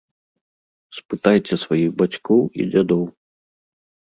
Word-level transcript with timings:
Спытайце 0.99 1.53
сваіх 1.65 1.89
бацькоў 1.99 2.41
і 2.59 2.67
дзядоў. 2.71 3.03